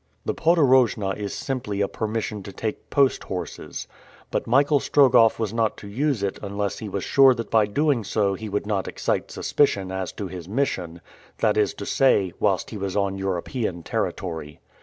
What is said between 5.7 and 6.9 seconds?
to use it unless he